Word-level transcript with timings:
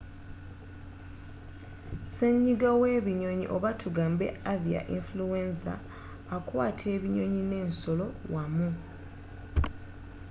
senyiga 2.13 2.69
w'ebinyonyi 2.81 3.45
oba 3.55 3.69
tugambe 3.81 4.25
avia 4.53 4.81
influenza 4.97 5.73
akwata 6.35 6.85
ebinyonyi 6.95 7.41
n'ensolo 7.45 8.05
wamu 8.33 8.69